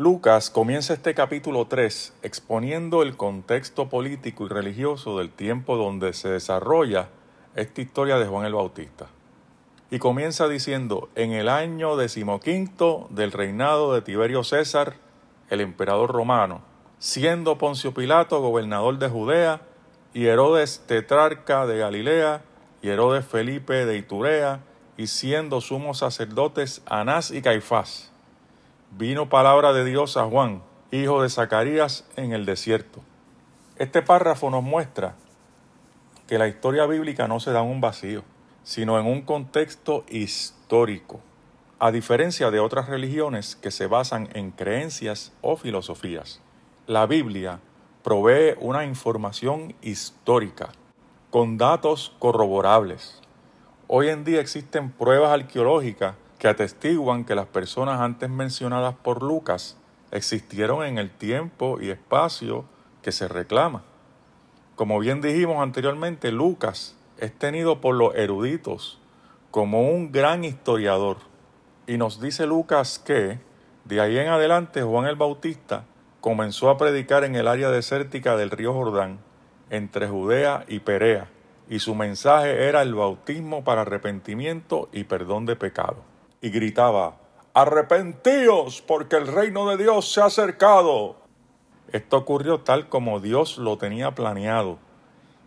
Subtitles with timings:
[0.00, 6.30] Lucas comienza este capítulo 3 exponiendo el contexto político y religioso del tiempo donde se
[6.30, 7.10] desarrolla
[7.54, 9.08] esta historia de Juan el Bautista.
[9.90, 14.94] Y comienza diciendo, en el año decimoquinto del reinado de Tiberio César,
[15.50, 16.62] el emperador romano,
[16.98, 19.60] siendo Poncio Pilato gobernador de Judea,
[20.14, 22.42] y Herodes tetrarca de Galilea,
[22.80, 24.60] y Herodes Felipe de Iturea,
[24.96, 28.09] y siendo sumos sacerdotes Anás y Caifás
[28.90, 33.00] vino palabra de Dios a Juan, hijo de Zacarías, en el desierto.
[33.76, 35.14] Este párrafo nos muestra
[36.26, 38.24] que la historia bíblica no se da en un vacío,
[38.64, 41.20] sino en un contexto histórico,
[41.78, 46.40] a diferencia de otras religiones que se basan en creencias o filosofías.
[46.86, 47.60] La Biblia
[48.02, 50.70] provee una información histórica,
[51.30, 53.22] con datos corroborables.
[53.86, 59.76] Hoy en día existen pruebas arqueológicas que atestiguan que las personas antes mencionadas por Lucas
[60.10, 62.64] existieron en el tiempo y espacio
[63.02, 63.84] que se reclama.
[64.74, 68.98] Como bien dijimos anteriormente, Lucas es tenido por los eruditos
[69.50, 71.18] como un gran historiador.
[71.86, 73.38] Y nos dice Lucas que
[73.84, 75.84] de ahí en adelante Juan el Bautista
[76.22, 79.18] comenzó a predicar en el área desértica del río Jordán,
[79.68, 81.28] entre Judea y Perea,
[81.68, 86.09] y su mensaje era el bautismo para arrepentimiento y perdón de pecado
[86.40, 87.16] y gritaba,
[87.52, 91.16] Arrepentíos, porque el reino de Dios se ha acercado.
[91.92, 94.78] Esto ocurrió tal como Dios lo tenía planeado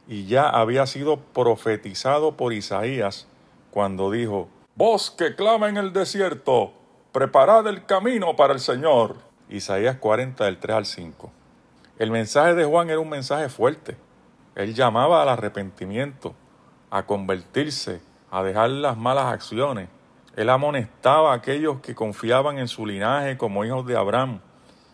[0.07, 3.27] y ya había sido profetizado por Isaías
[3.71, 6.73] cuando dijo, Voz que clama en el desierto,
[7.11, 9.15] preparad el camino para el Señor.
[9.49, 11.31] Isaías 40 del 3 al 5.
[11.99, 13.97] El mensaje de Juan era un mensaje fuerte.
[14.55, 16.33] Él llamaba al arrepentimiento,
[16.89, 19.89] a convertirse, a dejar las malas acciones
[20.35, 24.39] él amonestaba a aquellos que confiaban en su linaje como hijos de Abraham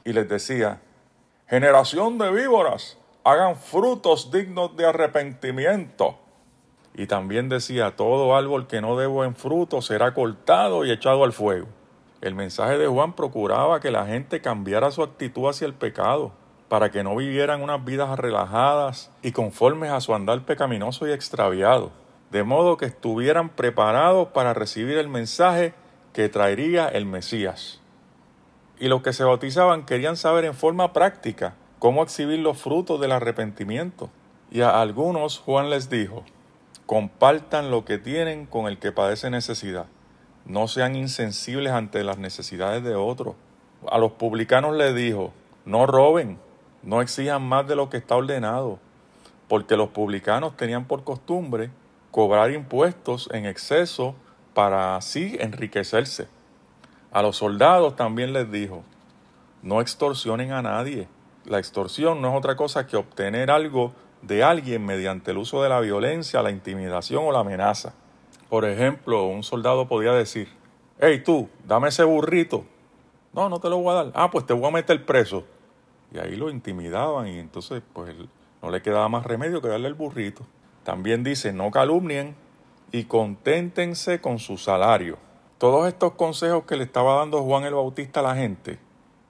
[0.03, 0.81] y les decía,
[1.47, 6.17] generación de víboras, hagan frutos dignos de arrepentimiento.
[6.93, 11.31] Y también decía, todo árbol que no dé buen fruto será cortado y echado al
[11.31, 11.67] fuego.
[12.19, 16.33] El mensaje de Juan procuraba que la gente cambiara su actitud hacia el pecado,
[16.67, 21.91] para que no vivieran unas vidas relajadas y conformes a su andar pecaminoso y extraviado
[22.31, 25.73] de modo que estuvieran preparados para recibir el mensaje
[26.13, 27.81] que traería el Mesías.
[28.79, 33.11] Y los que se bautizaban querían saber en forma práctica cómo exhibir los frutos del
[33.11, 34.09] arrepentimiento.
[34.51, 36.23] Y a algunos Juan les dijo,
[36.85, 39.87] compartan lo que tienen con el que padece necesidad.
[40.45, 43.35] No sean insensibles ante las necesidades de otros.
[43.89, 45.31] A los publicanos les dijo,
[45.65, 46.39] no roben,
[46.81, 48.79] no exijan más de lo que está ordenado,
[49.47, 51.69] porque los publicanos tenían por costumbre
[52.11, 54.15] cobrar impuestos en exceso
[54.53, 56.27] para así enriquecerse.
[57.11, 58.83] A los soldados también les dijo,
[59.61, 61.07] no extorsionen a nadie.
[61.45, 65.69] La extorsión no es otra cosa que obtener algo de alguien mediante el uso de
[65.69, 67.93] la violencia, la intimidación o la amenaza.
[68.49, 70.49] Por ejemplo, un soldado podía decir,
[70.99, 72.65] hey tú, dame ese burrito.
[73.33, 74.11] No, no te lo voy a dar.
[74.15, 75.45] Ah, pues te voy a meter preso.
[76.11, 78.15] Y ahí lo intimidaban y entonces pues
[78.61, 80.45] no le quedaba más remedio que darle el burrito.
[80.83, 82.35] También dice, no calumnien
[82.91, 85.17] y conténtense con su salario.
[85.57, 88.79] Todos estos consejos que le estaba dando Juan el Bautista a la gente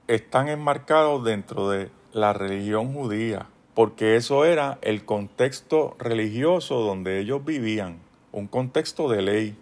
[0.06, 7.44] están enmarcados dentro de la religión judía, porque eso era el contexto religioso donde ellos
[7.44, 7.98] vivían,
[8.32, 9.58] un contexto de ley.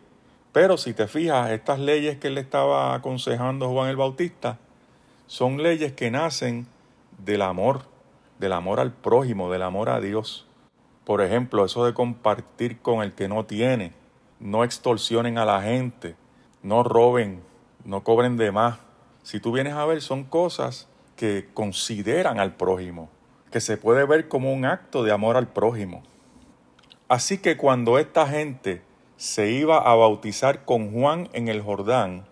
[0.53, 4.59] Pero si te fijas, estas leyes que le estaba aconsejando Juan el Bautista
[5.27, 6.67] son leyes que nacen
[7.19, 7.83] del amor,
[8.39, 10.48] del amor al prójimo, del amor a Dios.
[11.09, 13.95] Por ejemplo, eso de compartir con el que no tiene,
[14.41, 16.17] no extorsionen a la gente,
[16.63, 17.41] no roben,
[17.83, 18.79] no cobren de más.
[19.23, 20.87] Si tú vienes a ver, son cosas
[21.17, 23.09] que consideran al prójimo,
[23.51, 26.03] que se puede ver como un acto de amor al prójimo.
[27.09, 28.83] Así que cuando esta gente
[29.17, 32.27] se iba a bautizar con Juan en el Jordán,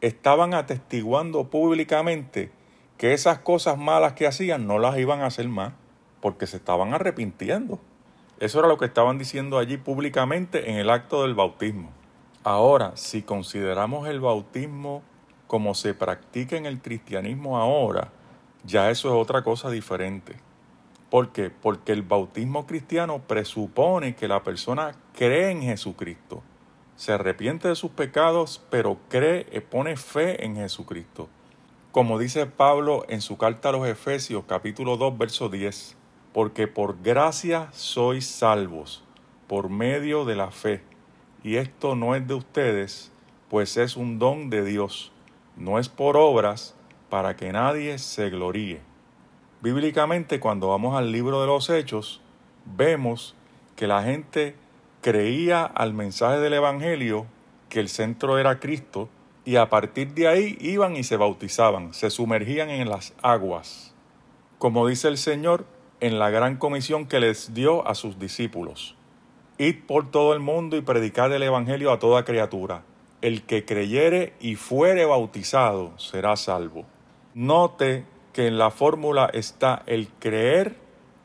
[0.00, 2.50] estaban atestiguando públicamente
[2.98, 5.74] que esas cosas malas que hacían no las iban a hacer más,
[6.20, 7.78] porque se estaban arrepintiendo.
[8.38, 11.90] Eso era lo que estaban diciendo allí públicamente en el acto del bautismo.
[12.44, 15.02] Ahora, si consideramos el bautismo
[15.46, 18.12] como se practica en el cristianismo ahora,
[18.64, 20.36] ya eso es otra cosa diferente.
[21.08, 21.50] ¿Por qué?
[21.50, 26.42] Porque el bautismo cristiano presupone que la persona cree en Jesucristo,
[26.96, 31.28] se arrepiente de sus pecados, pero cree y pone fe en Jesucristo.
[31.90, 35.95] Como dice Pablo en su carta a los Efesios capítulo 2 verso 10,
[36.36, 39.02] porque por gracia sois salvos,
[39.46, 40.82] por medio de la fe.
[41.42, 43.10] Y esto no es de ustedes,
[43.48, 45.12] pues es un don de Dios,
[45.56, 46.74] no es por obras,
[47.08, 48.82] para que nadie se gloríe.
[49.62, 52.20] Bíblicamente, cuando vamos al libro de los Hechos,
[52.66, 53.34] vemos
[53.74, 54.56] que la gente
[55.00, 57.24] creía al mensaje del Evangelio,
[57.70, 59.08] que el centro era Cristo,
[59.46, 63.94] y a partir de ahí iban y se bautizaban, se sumergían en las aguas,
[64.58, 65.64] como dice el Señor
[66.00, 68.96] en la gran comisión que les dio a sus discípulos.
[69.58, 72.82] Id por todo el mundo y predicad el Evangelio a toda criatura.
[73.22, 76.84] El que creyere y fuere bautizado será salvo.
[77.34, 80.76] Note que en la fórmula está el creer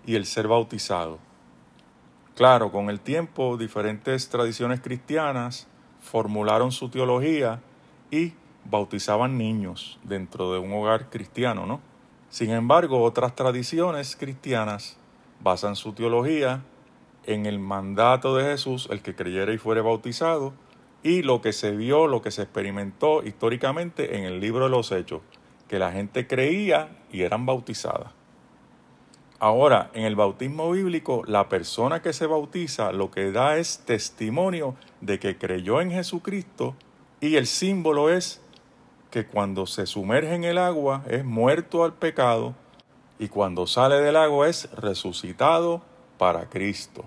[0.05, 1.19] y el ser bautizado.
[2.35, 5.67] Claro, con el tiempo diferentes tradiciones cristianas
[5.99, 7.59] formularon su teología
[8.09, 8.33] y
[8.63, 11.90] bautizaban niños dentro de un hogar cristiano, ¿no?
[12.31, 14.95] Sin embargo, otras tradiciones cristianas
[15.41, 16.63] basan su teología
[17.25, 20.53] en el mandato de Jesús, el que creyera y fuere bautizado,
[21.03, 24.93] y lo que se vio, lo que se experimentó históricamente en el libro de los
[24.93, 25.21] Hechos,
[25.67, 28.13] que la gente creía y eran bautizadas.
[29.37, 34.75] Ahora, en el bautismo bíblico, la persona que se bautiza lo que da es testimonio
[35.01, 36.75] de que creyó en Jesucristo
[37.19, 38.41] y el símbolo es
[39.11, 42.55] que cuando se sumerge en el agua es muerto al pecado
[43.19, 45.81] y cuando sale del agua es resucitado
[46.17, 47.03] para Cristo.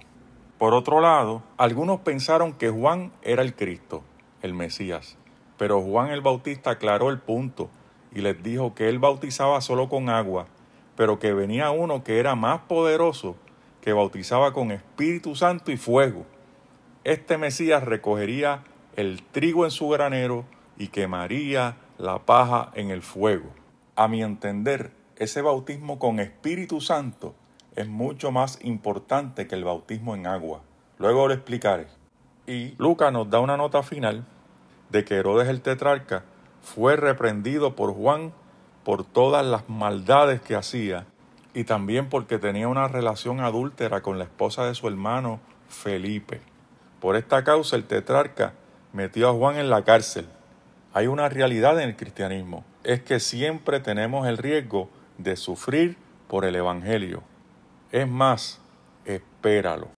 [0.59, 4.05] Por otro lado, algunos pensaron que Juan era el Cristo,
[4.43, 5.17] el Mesías,
[5.56, 7.71] pero Juan el Bautista aclaró el punto
[8.15, 10.47] y les dijo que él bautizaba solo con agua,
[10.97, 13.35] pero que venía uno que era más poderoso,
[13.81, 16.27] que bautizaba con Espíritu Santo y fuego.
[17.03, 18.62] Este Mesías recogería
[18.95, 20.45] el trigo en su granero
[20.79, 23.50] y quemaría la paja en el fuego.
[23.96, 27.35] A mi entender, ese bautismo con Espíritu Santo
[27.76, 30.62] es mucho más importante que el bautismo en agua.
[30.99, 31.87] Luego lo explicaré.
[32.46, 34.25] Y Lucas nos da una nota final
[34.91, 36.25] de que Herodes el tetrarca
[36.62, 38.32] fue reprendido por Juan
[38.85, 41.06] por todas las maldades que hacía
[41.55, 46.41] y también porque tenía una relación adúltera con la esposa de su hermano Felipe.
[47.00, 48.55] Por esta causa el tetrarca
[48.93, 50.26] metió a Juan en la cárcel.
[50.96, 54.88] Hay una realidad en el cristianismo, es que siempre tenemos el riesgo
[55.19, 55.96] de sufrir
[56.29, 57.25] por el Evangelio.
[57.91, 58.61] Es más,
[59.05, 59.88] espéralo.